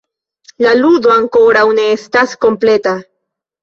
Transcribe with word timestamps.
La 0.65 0.71
ludo 0.79 1.13
ankoraŭ 1.17 1.69
ne 1.83 1.87
estas 2.01 2.37
kompleta: 2.47 3.01